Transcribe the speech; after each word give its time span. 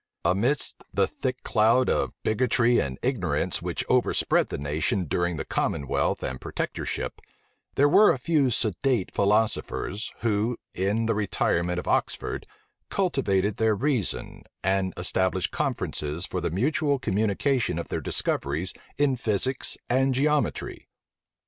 Amidst 0.25 0.83
the 0.91 1.05
thick 1.05 1.43
cloud 1.43 1.87
of 1.87 2.15
bigotry 2.23 2.79
and 2.79 2.97
ignorance 3.03 3.61
which 3.61 3.85
overspread 3.87 4.47
the 4.47 4.57
nation 4.57 5.05
during 5.05 5.37
the 5.37 5.45
commonwealth 5.45 6.23
and 6.23 6.41
protectorship, 6.41 7.21
there 7.75 7.87
were 7.87 8.11
a 8.11 8.17
few 8.17 8.49
sedate 8.49 9.13
philosophers, 9.13 10.11
who, 10.21 10.57
in 10.73 11.05
the 11.05 11.13
retirement 11.13 11.77
of 11.77 11.87
Oxford, 11.87 12.47
cultivated 12.89 13.57
their 13.57 13.75
reason, 13.75 14.41
and 14.63 14.91
established 14.97 15.51
conferences 15.51 16.25
for 16.25 16.41
the 16.41 16.49
mutual 16.49 16.97
communication 16.97 17.77
of 17.77 17.89
their 17.89 18.01
discoveries 18.01 18.73
in 18.97 19.15
physics 19.17 19.77
and 19.87 20.15
geometry. 20.15 20.89